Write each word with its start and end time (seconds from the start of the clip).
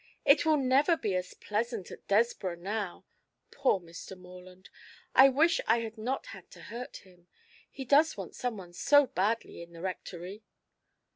It 0.25 0.47
will 0.47 0.57
never 0.57 0.97
be 0.97 1.13
as 1.13 1.35
pleasant 1.35 1.91
at 1.91 2.07
Desborough 2.07 2.55
now. 2.55 3.05
Poor 3.51 3.79
Mr. 3.79 4.17
Morland! 4.17 4.71
I 5.13 5.29
wish 5.29 5.61
I 5.67 5.81
had 5.81 5.95
not 5.95 6.25
had 6.33 6.49
to 6.57 6.61
hurt 6.73 6.97
him. 7.05 7.27
He 7.69 7.85
does 7.85 8.17
want 8.17 8.33
someone 8.33 8.73
so 8.73 9.05
badly 9.05 9.61
in 9.61 9.73
the 9.73 9.81
Rectory." 9.83 10.43